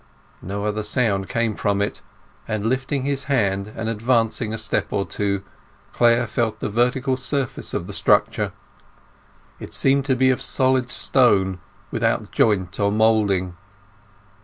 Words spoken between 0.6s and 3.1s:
other sound came from it, and lifting